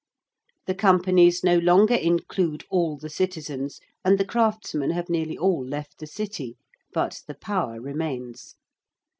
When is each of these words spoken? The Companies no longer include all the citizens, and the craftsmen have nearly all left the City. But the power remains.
The 0.65 0.73
Companies 0.73 1.43
no 1.43 1.59
longer 1.59 1.93
include 1.93 2.63
all 2.71 2.97
the 2.97 3.07
citizens, 3.07 3.79
and 4.03 4.17
the 4.17 4.25
craftsmen 4.25 4.89
have 4.89 5.09
nearly 5.09 5.37
all 5.37 5.63
left 5.63 5.99
the 5.99 6.07
City. 6.07 6.57
But 6.91 7.21
the 7.27 7.35
power 7.35 7.79
remains. 7.79 8.55